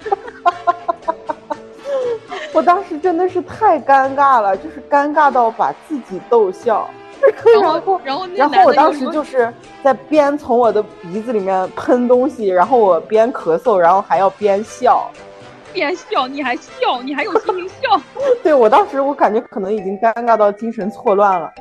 [2.52, 6.88] 我当时真的是太尴尬了，就是尴尬到把自己逗笑。
[7.60, 15.10] 然后，然后，然后我当时就是在边从我的鼻子里面喷东西，然后我边咳嗽，然后还要边笑，
[15.76, 18.00] 边笑，你还笑，你还有心情笑？
[18.42, 21.52] 对我当时我感觉可能已经尴尬到精神错乱了。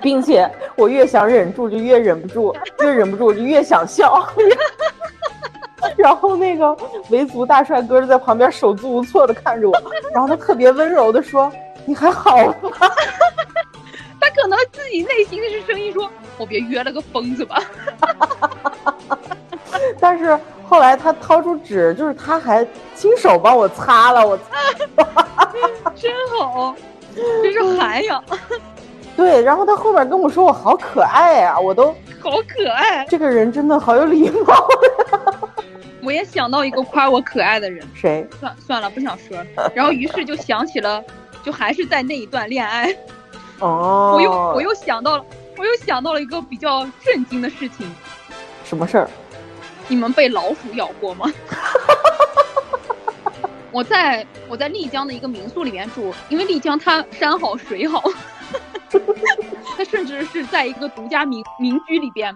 [0.00, 4.26] 并且我越想忍住就越忍不住，越忍不住我就越想笑。
[5.96, 6.74] 然后那个
[7.10, 11.52] 维族大帅哥就在旁边手足无措的看着我，然后他特别温柔的说
[11.84, 12.54] ：“你还好吗？”
[14.20, 17.62] 他可能自己内心的是声音说：“我别约了个疯子吧。”
[20.00, 20.38] 但是
[20.70, 25.02] 后来他掏出纸，就是他还亲手帮我擦了，我擦，
[25.96, 26.72] 真好，
[27.12, 28.22] 这是涵养。
[29.16, 31.86] 对，然后他后边跟我说我好可爱呀，我都
[32.20, 34.68] 好可爱，这个人真的好有礼貌。
[36.04, 38.24] 我也想到一个夸我可爱的人，谁？
[38.38, 39.36] 算算了，不想说。
[39.74, 41.02] 然后于是就想起了，
[41.42, 42.94] 就还是在那一段恋爱。
[43.58, 44.12] 哦。
[44.14, 45.24] 我又我又想到了，
[45.58, 47.92] 我又想到了一个比较震惊的事情。
[48.64, 49.10] 什么事儿？
[49.90, 51.30] 你们被老鼠咬过吗？
[53.72, 58.02] 我在我在丽江的一个民宿里面住，因为丽江它山好水好，
[59.76, 62.32] 它甚至是在一个独家民民居里边，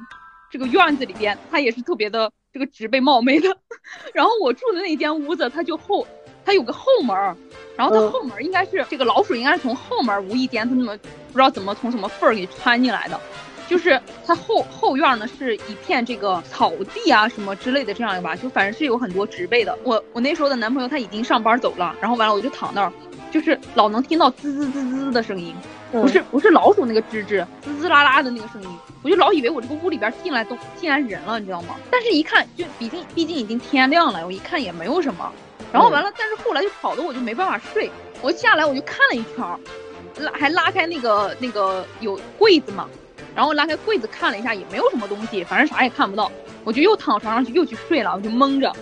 [0.50, 2.30] 这个院子里边，它也是特别的。
[2.52, 3.48] 这个植被茂密的，
[4.14, 6.06] 然后我住的那间屋子，它就后，
[6.44, 7.36] 它有个后门儿，
[7.76, 13.20] 然后它后门应该是这个老鼠应该是从后门无意间它那么不知道怎么从什么缝儿给穿进来的，
[13.68, 19.76] 就是它后后院呢是一片这个草地啊什么之类的这样吧，就反正是有很多植被的。
[19.82, 22.92] 我我那时候的男朋友他已经上班走了，然后完了我就躺那儿，
[23.30, 25.54] 就是老能听到滋滋滋滋的声音。
[25.92, 28.68] 不是不是老鼠那个吱吱滋滋啦啦的那个声音，
[29.04, 31.76] 我就老以为我这个屋里边进来都进来人了，你知道吗？
[31.88, 35.30] 但是一看就毕竟毕竟已经天亮了，我一看也没有什么。
[35.72, 37.88] 然后完了，但是后来就吵得我就没办法睡。
[38.20, 42.88] 我下来我就看了一圈，拉还拉开那个那个有柜子嘛，
[43.34, 46.30] 然后拉开柜子看了一下也没有什么东西，反正啥也看不到。
[46.64, 48.72] 我就又躺床上去又去睡了，我就蒙着。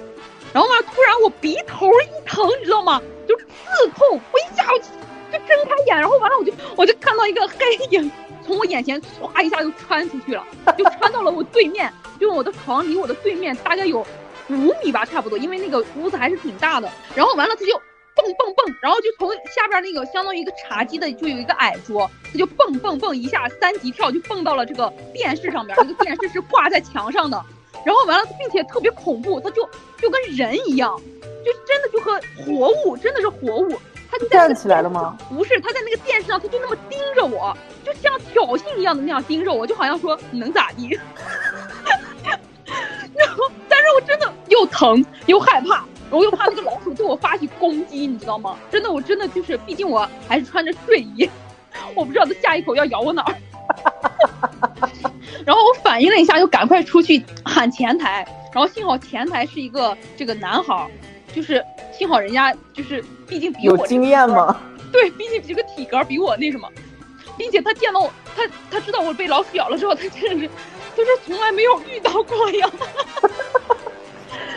[0.53, 3.01] 然后嘛，突然我鼻头一疼，你知道吗？
[3.27, 5.03] 就刺痛，我一下就。
[5.33, 7.57] 就睁开眼，然后完了，我就我就看到一个黑
[7.89, 8.13] 影
[8.45, 10.45] 从我眼前唰一下就穿出去了，
[10.77, 14.07] 就穿到了我对面，就我的床离我的对面大概有
[14.51, 16.93] 五米吧，差不多，因为那个屋子还是挺大的。
[17.15, 17.81] 然后完了，他就
[18.15, 27.43] 蹦蹦蹦，然后就从下边那个相当于一个茶几的，就有一个矮桌，他就蹦蹦蹦一下三级跳就蹦到了这个电视上面，那个电视是挂在墙上的。
[27.85, 30.97] 然后完了，并且特别恐怖，他就就跟人一样，
[31.45, 33.79] 就真的就和活物，真的是活物。
[34.11, 35.17] 他就站起来了吗？
[35.31, 40.91] 不是，他在那个电视上，他就那么盯着我，就像挑衅一样的那样盯着我，就好像说你能咋地？
[43.17, 48.57] 然后，但是我真的又疼又害怕，我又怕那个老鼠对我发起攻击，你知道吗？
[48.71, 51.29] 真的，我真的就是，毕竟我还是穿着睡衣，
[51.97, 53.35] 我不知道它下一口要咬我哪儿。
[55.45, 60.89] 然后我反应了一下，就赶快出去喊前台，然后幸好前台是一个这个男孩。
[61.35, 64.61] 就是幸好人家就是，毕竟比我有经验吗？
[64.93, 66.69] 对，毕竟这个体格比我那什么，
[67.39, 70.51] 并且他见到我，他他知道我被老鼠咬了之后，他真的是，
[70.95, 72.71] 他说从来没有遇到过呀。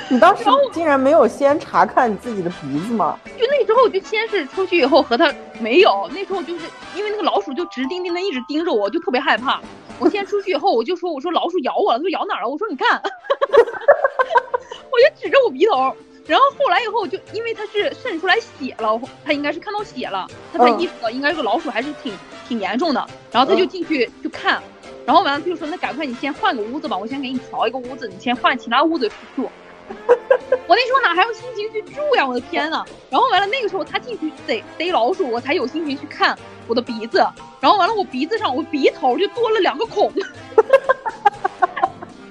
[0.07, 3.19] 你当时竟然没有先查看你自己的鼻子吗？
[3.39, 6.65] 就那时候，我就先是出去以后和他没有，那时候就是
[6.95, 9.59] 因为那个老鼠就直盯盯的一直盯着我，就特别害怕。
[9.97, 12.49] 我先出去以后，我就说我说老鼠咬我了，他说咬哪儿了？
[12.49, 15.95] 我说你看， 我就指着我鼻头。
[16.27, 22.13] 然后后来以后就因为他是渗出来血了，他应该是看到血了，他才意识到应该这个老鼠还是挺
[22.47, 23.05] 挺严重的。
[23.31, 24.61] 然后他就进去就看，
[25.05, 29.49] 然后完了他就说那赶快你先换个屋子吧，我先给你调一个屋子，你先换其他屋子去住。
[30.67, 32.26] 我那时候哪还有心情去住呀？
[32.28, 32.84] 我的天呐！
[33.10, 37.26] 然后完了那个时候他进去逮逮老鼠，我才有心情去看我的鼻子。
[37.60, 40.12] 然后完了我鼻子上我鼻头就多了两个孔。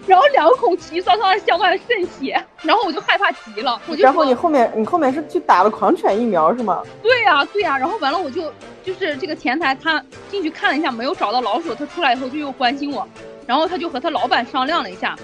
[0.07, 6.83] 然后两个孔齐刷刷的向外渗血，然后我就害怕极了，我就然后你后面你后面是去打了狂犬疫苗是吗？
[7.03, 8.53] 对呀对呀，然后完了我就
[8.85, 13.09] 就是这个前台他进去看了一下，没有找到老鼠，他出来以后就又关心我，
[13.47, 15.17] 然后他就和他老板商量了一下，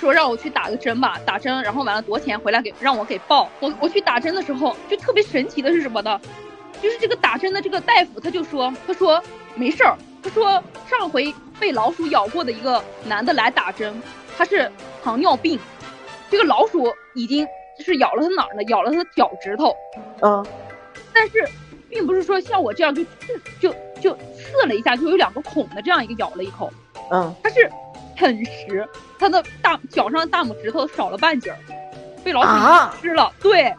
[0.00, 3.48] 说让我去打个针吧，打针，然后完了多钱回来给让我给报。
[3.60, 6.18] 我我去打针的时候就特别神奇的是什么呢，
[6.82, 9.22] 就是这个打针的这个大夫他就说他说
[9.54, 9.94] 没事儿。
[10.22, 14.02] 他说上回被老鼠咬过的一个男的来打针，
[14.36, 14.70] 他是
[15.02, 15.58] 糖尿病，
[16.30, 17.46] 这个老鼠已经
[17.78, 18.62] 就是咬了他哪儿呢？
[18.64, 19.74] 咬了他的脚趾头，
[20.20, 20.44] 嗯，
[21.14, 21.42] 但是
[21.88, 26.70] 并不是说像我这样就就就就刺了一下就有两个孔的这样一个咬了一口，
[27.10, 27.70] 嗯，他是
[28.20, 28.86] 啃食，
[29.18, 31.56] 他的大脚上的大拇指头少了半截儿，
[32.22, 33.74] 被老鼠吃了，对，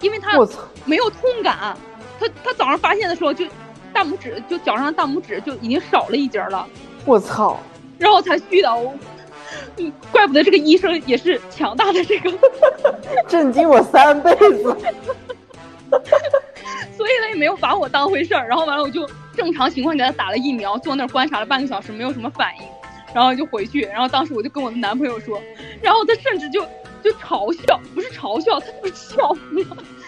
[0.00, 0.38] 因为他
[0.84, 1.74] 没有痛感，
[2.20, 3.46] 他他早上发现的时候就。
[3.92, 6.64] 大拇指就脚上大拇指就已经少了一截了，
[7.04, 7.58] 我操！
[7.98, 8.70] 然后才去的，
[9.78, 12.32] 嗯，怪不得这个医生也是强大的这个，
[13.26, 14.76] 震惊我三辈子。
[16.96, 18.46] 所以呢也没有把我当回事儿。
[18.46, 19.04] 然后完了我就
[19.36, 22.62] 正常情况给他打了疫苗，坐那儿观察了半个小时，没有什么反应，
[23.14, 23.82] 然后就回去。
[23.82, 25.40] 然后当时我就跟我的男朋友说，
[25.82, 26.62] 然后他甚至就
[27.02, 29.36] 就嘲笑，不是嘲笑，他就是笑。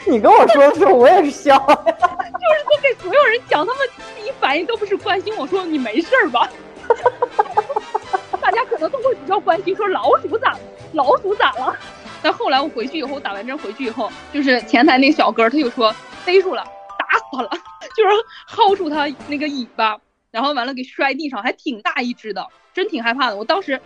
[0.07, 1.57] 你跟我说的时候，我也是笑。
[1.67, 6.49] 就是他给所有人讲，他们第一反应都不是关心我说你没事儿吧？
[8.41, 10.57] 大家可能都会比较关心说老鼠咋
[10.93, 11.77] 老鼠咋了？
[12.21, 15.95] 但后来我回去以后，打完针回去以后，就是前台那个小哥他就说
[16.27, 16.65] 逮住了，
[16.99, 17.51] 打死他了，
[17.97, 18.11] 就是
[18.57, 19.97] 薅住他那个尾巴，
[20.33, 23.37] 然后完了给摔地上，还挺大一只的，真挺害怕的。
[23.37, 23.81] 我当时，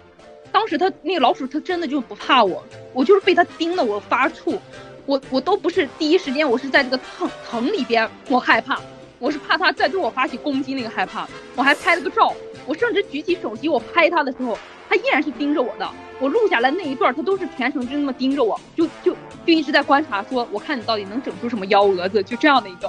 [0.50, 4.58] 当时他那个老鼠它真的就不怕我，我就是被它叮的我发怵，
[5.04, 8.80] 我我都不是第一时间，我是在这个疼疼里边我害怕，
[9.18, 12.32] 我是怕它再对我发起攻击那个害怕，我还拍了个照，
[12.64, 14.58] 我甚至举起手机我拍它的时候。
[14.88, 19.12] 它依然是盯着我的，我录下来那一段，它都是全程就那么盯着我，就就
[19.44, 22.88] 就一直在观察，说我看你到底能整出什么幺蛾子，就这样的一个，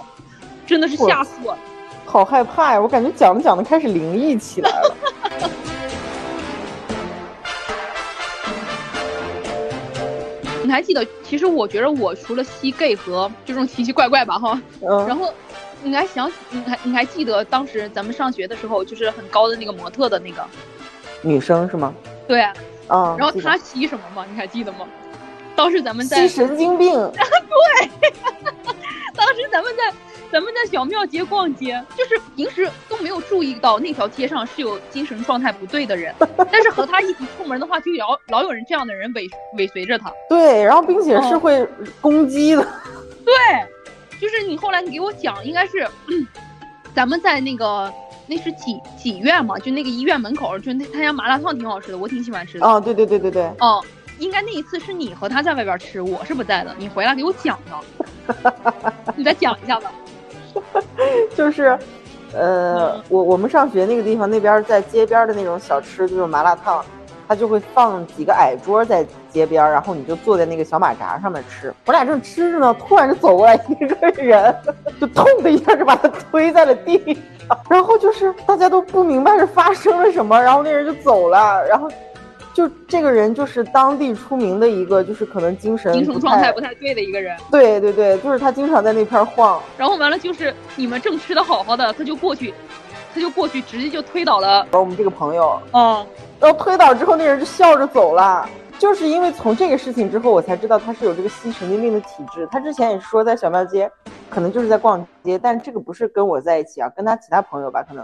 [0.67, 1.57] 真的是吓死我，
[2.07, 2.81] 好害怕呀！
[2.81, 4.95] 我感觉讲着讲着开始灵异起来了。
[10.63, 11.05] 你还记得？
[11.23, 15.31] 其实我觉得我除了吸 gay 和这种奇奇怪怪吧，哈，嗯，然后
[15.83, 20.43] 你还想，你还你还记得当时咱们上学的时候，就是很高的那个模特的那个。
[21.21, 21.93] 女生是吗？
[22.25, 22.41] 对，
[22.87, 24.25] 嗯，然后她吸什么吗？
[24.29, 24.87] 你还记得吗？
[25.55, 26.93] 当时咱们在吸神经病。
[27.11, 27.89] 对，
[29.15, 29.91] 当时咱们在
[30.31, 36.13] 咱们在小庙街逛街，就是平时都没有注意到那条街上是有精神状态不对的人，
[36.51, 40.11] 但是和他一起出门的话，就老老有人这样的人尾尾随着他。
[40.29, 41.67] 对，然后并且是会
[42.01, 42.61] 攻击的。
[43.25, 43.33] 对，
[44.19, 45.87] 就是你后来你给我讲，应该是
[46.93, 47.91] 咱们在那个。
[48.29, 49.57] 那是几几院嘛？
[49.59, 52.67] 就那个医院门口，就那他家麻辣烫挺好吃的，我挺喜欢吃的。
[52.67, 53.43] 哦，对对对对对。
[53.61, 53.81] 哦，
[54.19, 56.75] 应该那一次是你和他在外边吃，我是不在的。
[56.77, 57.57] 你回来给我讲
[58.27, 59.89] 的， 你再讲一下吧。
[61.35, 61.77] 就是，
[62.33, 66.83] 呃，我我们上学那个地方，那边在街边的那种小吃，就是麻辣烫。
[67.29, 71.73] 他就会放几个矮桌在街边，然后你就坐在那个小马扎上面吃。
[71.85, 74.55] 我俩正吃着呢，突然就走过来一个人，
[75.01, 77.59] 就痛的一下就把他推在了地上。
[77.69, 81.61] 然后就是大家都不明白是发生了什么，然后那人就走了。
[81.67, 81.89] 然后
[82.57, 87.37] 就这个人就是当地出名的一个，就是可能精神精神状态不太对的一个人。
[87.51, 89.61] 对对对，就是他经常在那片晃。
[89.77, 92.51] 然后完了就是你们正吃的好好的，他就过去，
[93.13, 95.61] 他就过去直接就推倒了我们这个朋友。
[95.71, 96.03] 嗯。
[96.39, 98.49] 然后推倒之后，那人就笑着走了。
[98.79, 102.47] 就是因为从这个事情之后，我才知道他是有这个吸神经病的体质。
[102.51, 103.87] 他之前也说在小庙街，
[104.31, 108.03] 可能就是在逛街，但这个不是跟我在一起啊，跟他其他朋友吧，可能。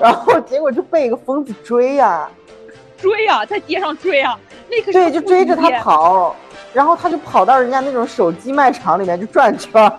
[0.00, 2.28] 然后结果就被一个疯子追呀，
[3.00, 6.36] 追啊，在街上追啊，那个对，就追着他跑，
[6.72, 9.72] 然后他就跑到人家那种手机卖场里面就转圈。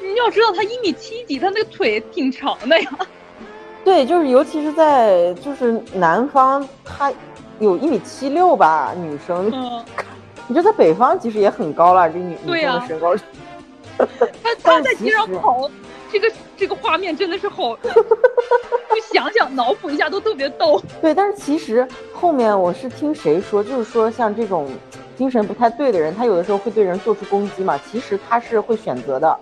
[0.00, 2.90] 你要知道他一米七几，他那个腿挺长的呀。
[3.84, 7.12] 对，就是尤其是在就是南方，他
[7.58, 9.50] 有一米七六吧，女生。
[9.52, 9.84] 嗯。
[10.50, 13.14] 你就在北方其实也很高了，这女女生的身高。
[13.98, 14.06] 他
[14.62, 15.70] 他在街上跑，
[16.10, 20.80] 这个这个画面真的是好， 就想想脑补一下都特别逗。
[21.00, 24.68] 对，但是其实后面我是听谁说，就是说像这种
[25.16, 29.38] 精神不太对的人，他有的时候会对人做出攻击嘛，其实他是会选择的。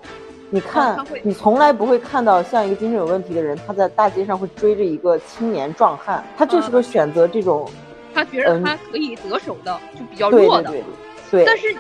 [0.51, 7.69] 你看，你从来不会看到像一个精神有问题的人，他在大街上会追着一个青年壮汉，他就是个选择这种，
[8.15, 10.71] 他觉得他可以得手的，就比较弱的。
[10.71, 11.45] 对对对。
[11.45, 11.77] 但是，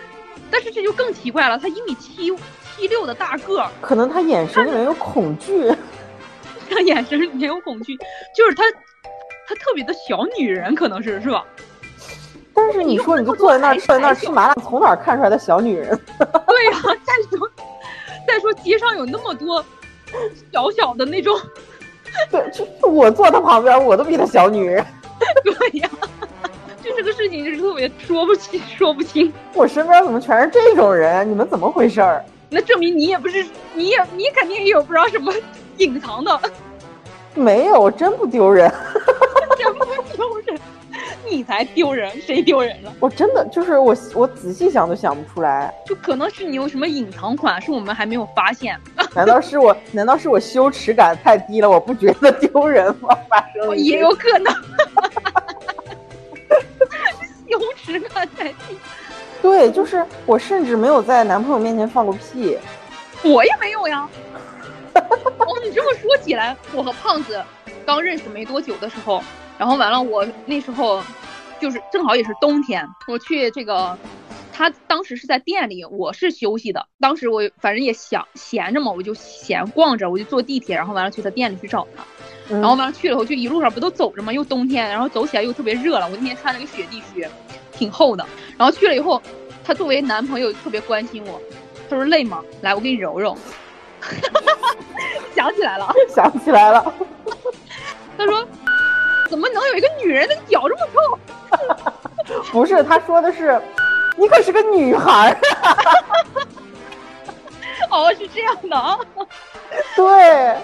[0.50, 2.32] 但是这就更奇怪了，他一米七
[2.76, 5.72] 七六的大个儿，可能他眼神里面有恐惧，
[6.70, 7.96] 他眼神里面有恐惧，
[8.36, 8.62] 就是他，
[9.48, 11.42] 他特别的小女人，可能是是吧？
[12.52, 15.88] 但是你说你就坐在那儿坐在那儿吃麻辣，从哪儿看出来的小女人？
[16.18, 17.48] 对呀，再说。
[18.26, 19.64] 再说街上有那么多
[20.52, 21.38] 小小的那种，
[22.30, 24.84] 对，就我坐他旁边，我都比他小女人。
[25.44, 25.88] 对呀，
[26.82, 29.32] 就这个事情就是特别说不清说不清。
[29.54, 31.28] 我身边怎么全是这种人？
[31.30, 32.24] 你们怎么回事儿？
[32.48, 35.32] 那证明你也不是，你也你肯定也有不知道什么
[35.78, 36.40] 隐藏的。
[37.34, 38.72] 没有，我真不丢人。
[39.58, 40.58] 真不丢人。
[41.28, 42.92] 你才丢人，谁丢人了？
[43.00, 45.74] 我真的就是我，我仔细想都想不出来。
[45.84, 48.78] 就可能是你有什么隐藏款，是我们还没有发现。
[49.12, 49.76] 难道是我？
[49.92, 51.68] 难道是我羞耻感太低了？
[51.68, 53.08] 我不觉得丢人吗？
[53.28, 54.54] 发生也有可能。
[57.48, 58.78] 羞耻感太低。
[59.46, 62.58] 对，就是我，甚至没有在男朋友面前放过屁。
[63.22, 64.08] 我也没有呀。
[64.92, 67.40] 哦，你这么说起来，我和胖子
[67.86, 69.22] 刚认识没多久的时候。
[69.56, 71.00] 然后完了，我那时候
[71.60, 73.96] 就是正好也是冬天，我去这个
[74.52, 76.84] 他当时是在店里，我是休息的。
[76.98, 82.04] 当时我反正也想闲着嘛，我就闲逛着，我就坐地铁，然后完了去他店里去找他。
[82.48, 86.08] 然后完了去了以后，就一路上不都走着嘛，又冬天，然后走起来又特别热了。
[86.08, 87.30] 我那天穿了个雪地靴，
[87.76, 88.24] 挺厚的。
[88.56, 89.20] 然后去了以后，
[89.64, 91.40] 他作为男朋友特别关心我，
[91.88, 92.42] 他说累吗？
[92.62, 93.36] 来，我给你揉揉。
[95.34, 96.94] 想起来了，想起来了。
[98.16, 98.46] 他说，
[99.28, 101.18] 怎么能有一个女人的脚这么臭？
[102.50, 103.60] 不是，他说的是，
[104.16, 105.38] 你可是个女孩儿。
[107.90, 108.98] 哦，是这样的啊。
[109.94, 110.56] 对。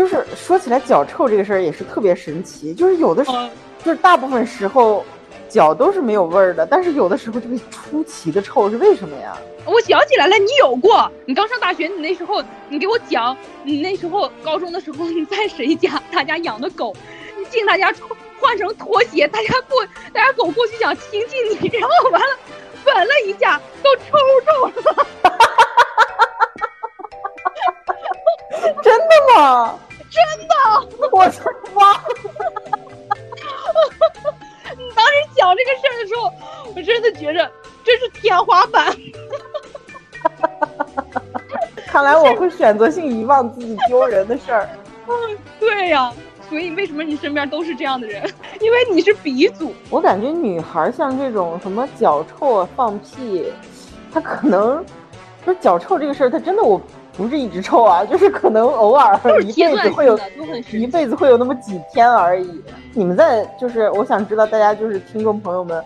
[0.00, 3.46] 就是说起来脚臭这个事儿也是特别神奇，就是有的时候，
[3.84, 5.04] 就是大部分时候
[5.46, 9.36] 脚都是没有味儿的，但是有的时候就会出奇的臭，是为什么呀？
[9.66, 16.96] 我想起来了，你有过，你刚上大学，你那时候你给我讲，你那时候高中的时候你在谁家，他家养的狗，
[17.36, 17.92] 你进他家
[18.40, 19.84] 换成拖鞋，大家过，
[20.14, 22.28] 大家狗过去想亲亲你，然后完了
[22.86, 24.02] 闻了一下，都抽
[24.46, 25.06] 臭了。
[28.82, 29.78] 真的吗？
[30.10, 30.54] 真的，
[31.12, 31.44] 我操
[31.74, 31.92] 妈！
[34.76, 36.32] 你当时讲这个事儿的时候，
[36.74, 37.48] 我真的觉着
[37.84, 38.92] 这是天花板。
[41.86, 44.68] 看来我会选择性遗忘自己丢人的事儿。
[45.08, 46.12] 嗯， 对呀，
[46.48, 48.22] 所以为什么你身边都是这样的人？
[48.60, 49.74] 因为你是鼻祖。
[49.90, 53.52] 我感觉女孩像这种什么脚臭啊、放屁，
[54.12, 54.84] 她可能
[55.44, 56.80] 说脚臭这个事儿，她真的我。
[57.16, 60.18] 不是一直臭啊， 就是可能偶尔一辈子会有，
[60.72, 62.62] 一辈子会有那么几天而已。
[62.94, 65.84] 你们在就是，我想知道大家就是听众朋友们，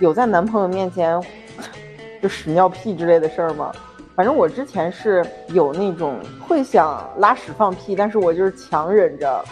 [0.00, 1.20] 有在男朋友面前
[2.22, 3.72] 就屎尿屁之类的事儿吗？
[4.16, 9.44] 反正我之前是有那种会想拉屎放屁，但是我就是强忍着，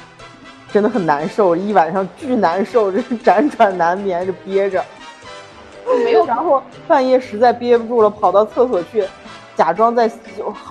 [0.72, 4.84] 真的很难受，一晚上巨难受，就是辗转难眠，就憋着，
[6.04, 9.04] 没有，然后半夜实在憋不住了，跑到厕所去。
[9.62, 10.10] 假装在，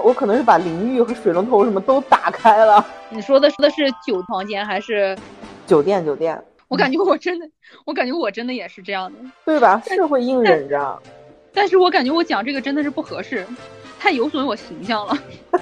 [0.04, 2.86] 我可能是把淋浴和水龙头什么都打开了。
[3.08, 5.18] 你说的说的是酒房间还是
[5.66, 6.06] 酒店？
[6.06, 6.38] 酒店。
[6.68, 7.50] 我感觉我真的，
[7.86, 9.82] 我感觉我真的也是这样的，对吧？
[9.88, 11.02] 是会硬忍着。
[11.54, 13.48] 但是我感觉我讲这个真的是不合适，
[13.98, 15.18] 太有损我形象了。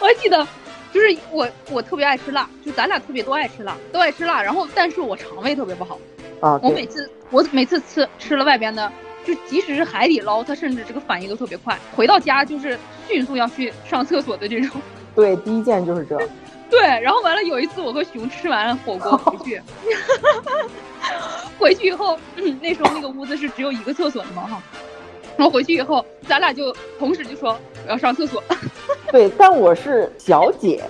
[0.00, 0.44] 我还记得，
[0.92, 4.42] 就是我我特别爱吃辣，就咱俩特别都爱吃辣，都爱吃辣。
[4.42, 5.96] 然后，但是我肠胃特别不好
[6.40, 6.58] 啊。
[6.60, 8.90] 我每次我每次吃吃了外边的。
[9.26, 14.80] 就即使是海底捞，它甚至这个反应都特别快，回到家就是迅速要去上厕所的这种。
[15.16, 16.16] 对，第一件就是这。
[16.70, 19.60] 对，然后完了有一次我和熊吃完火锅回去，
[21.58, 22.18] 回去以后，
[22.60, 24.62] 那时候那个屋子是只有一个厕所的嘛哈，
[25.36, 28.42] 然后回去以后咱俩就同时就说我要上厕所。
[29.10, 30.84] 对，但我是小姐。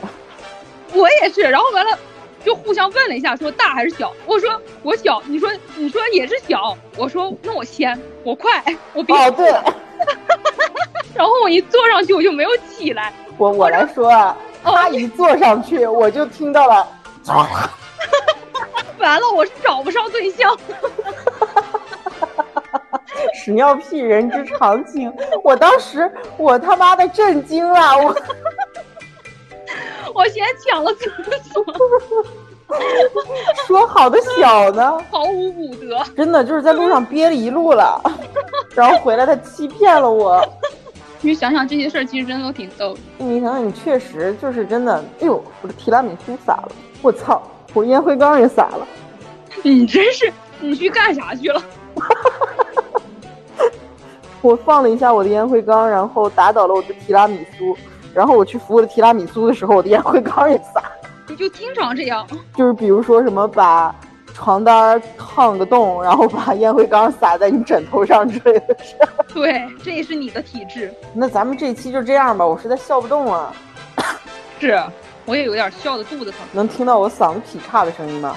[0.92, 1.98] 我也是，然后完了。
[2.46, 4.12] 就互相问了一下，说大还是小？
[4.24, 4.48] 我说
[4.84, 9.16] 我小，你说你说也是小，我说那我先，我快，我别。
[9.16, 9.50] 哦对。
[11.12, 13.12] 然后我一坐上去，我就没有起来。
[13.36, 16.86] 我我来说啊，他一坐上去，我就听到了。
[18.98, 20.56] 完了，我是找不上对象。
[23.34, 28.14] 屎尿屁人之常情，我当时我他妈的震惊了，我。
[30.16, 31.10] 我先抢了厕
[31.52, 31.62] 所，
[33.66, 34.98] 说好的小呢？
[35.10, 38.00] 毫无武德，真的就是在路上憋了一路了，
[38.74, 40.42] 然后回来他欺骗了我。
[41.20, 42.96] 你想想这些事儿，其实真的都挺逗。
[43.18, 45.04] 你想想，你确实就是真的。
[45.20, 46.68] 哎呦，我的提拉米苏洒了！
[47.02, 47.42] 我操，
[47.74, 48.86] 我烟灰缸也洒了。
[49.62, 51.62] 你真是，你去干啥去了？
[54.40, 57.76] 我放了一下我的烟灰缸，然后打倒了我的提拉米苏。
[58.16, 60.82] 然后我去服务的提拉米苏的时候，我的烟灰缸也撒。
[61.28, 63.94] 你就经常这样，就是比如说什么把
[64.32, 68.94] 床单烫个洞，然后把烟灰缸撒在你枕头上之类的事。
[69.34, 70.90] 对，这也是你的体质。
[71.12, 73.52] 那咱们这期就这样吧，我实在笑不动了。
[74.58, 74.82] 是，
[75.26, 76.40] 我也有点笑的肚子疼。
[76.52, 78.34] 能听到我嗓子劈叉的声音吗？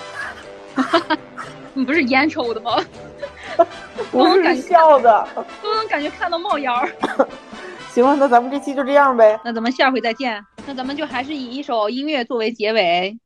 [1.73, 2.83] 你 不是烟抽的吗？
[4.11, 5.25] 不是笑的，
[5.63, 6.89] 都能感觉看到冒烟儿。
[7.89, 9.39] 行了，那咱们这期就这样呗。
[9.43, 10.41] 那咱们下回再见。
[10.67, 13.17] 那咱们就还是以一首音乐作为结尾。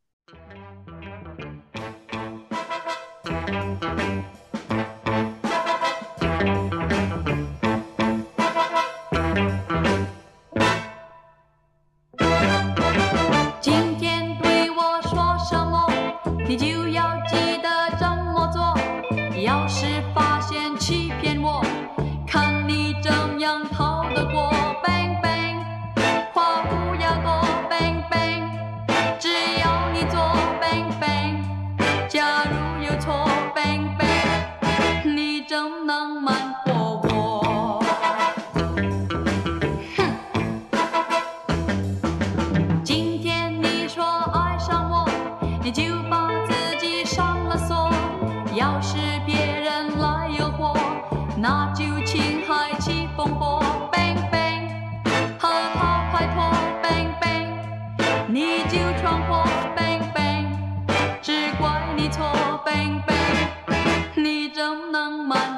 [62.65, 63.15] 冰冰，
[64.23, 65.52] 你怎能ป